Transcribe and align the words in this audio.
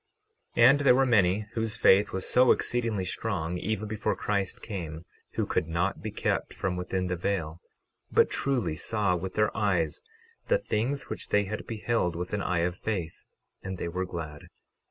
12:19 0.57 0.63
And 0.67 0.79
there 0.79 0.95
were 0.95 1.05
many 1.05 1.45
whose 1.53 1.77
faith 1.77 2.11
was 2.11 2.25
so 2.27 2.51
exceedingly 2.51 3.05
strong, 3.05 3.59
even 3.59 3.87
before 3.87 4.15
Christ 4.15 4.63
came, 4.63 5.05
who 5.33 5.45
could 5.45 5.67
not 5.67 6.01
be 6.01 6.09
kept 6.09 6.55
from 6.55 6.75
within 6.75 7.05
the 7.05 7.15
veil, 7.15 7.61
but 8.11 8.27
truly 8.27 8.75
saw 8.75 9.15
with 9.15 9.35
their 9.35 9.55
eyes 9.55 10.01
the 10.47 10.57
things 10.57 11.03
which 11.03 11.29
they 11.29 11.43
had 11.43 11.67
beheld 11.67 12.15
with 12.15 12.33
an 12.33 12.41
eye 12.41 12.61
of 12.61 12.75
faith, 12.75 13.25
and 13.61 13.77
they 13.77 13.87
were 13.89 14.05
glad. 14.07 14.47